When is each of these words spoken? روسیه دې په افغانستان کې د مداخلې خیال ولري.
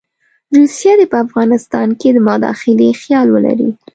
روسیه 0.57 0.93
دې 0.99 1.05
په 1.11 1.17
افغانستان 1.25 1.87
کې 1.99 2.09
د 2.13 2.17
مداخلې 2.29 2.97
خیال 3.01 3.27
ولري. 3.31 3.69